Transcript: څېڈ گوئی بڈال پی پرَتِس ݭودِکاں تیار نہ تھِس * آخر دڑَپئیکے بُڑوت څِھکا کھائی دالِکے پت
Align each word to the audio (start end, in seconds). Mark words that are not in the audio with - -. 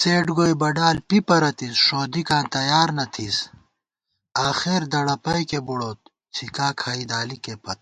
څېڈ 0.00 0.26
گوئی 0.36 0.54
بڈال 0.62 0.96
پی 1.08 1.18
پرَتِس 1.26 1.74
ݭودِکاں 1.86 2.44
تیار 2.54 2.88
نہ 2.96 3.04
تھِس 3.12 3.36
* 3.92 4.46
آخر 4.48 4.80
دڑَپئیکے 4.92 5.60
بُڑوت 5.66 6.00
څِھکا 6.34 6.68
کھائی 6.80 7.02
دالِکے 7.10 7.54
پت 7.62 7.80